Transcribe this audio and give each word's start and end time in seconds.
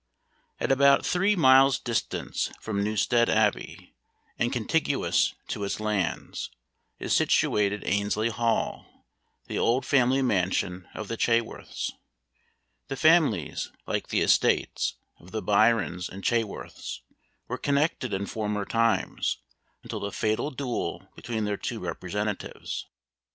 At 0.59 0.71
about 0.71 1.05
three 1.05 1.35
miles' 1.35 1.77
distance 1.77 2.49
from 2.59 2.83
Newstead 2.83 3.29
Abbey, 3.29 3.93
and 4.39 4.51
contiguous 4.51 5.35
to 5.49 5.63
its 5.63 5.79
lands, 5.79 6.49
is 6.97 7.15
situated 7.15 7.83
Annesley 7.83 8.29
Hall, 8.29 9.05
the 9.45 9.59
old 9.59 9.85
family 9.85 10.23
mansion 10.23 10.87
of 10.95 11.07
the 11.07 11.17
Chaworths. 11.17 11.91
The 12.87 12.95
families, 12.95 13.71
like 13.85 14.07
the 14.07 14.21
estates, 14.21 14.95
of 15.19 15.29
the 15.29 15.43
Byrons 15.43 16.09
and 16.09 16.23
Chaworths, 16.23 17.01
were 17.47 17.59
connected 17.59 18.11
in 18.11 18.25
former 18.25 18.65
times, 18.65 19.37
until 19.83 19.99
the 19.99 20.11
fatal 20.11 20.49
duel 20.49 21.09
between 21.15 21.43
their 21.45 21.57
two 21.57 21.79
representatives. 21.79 22.87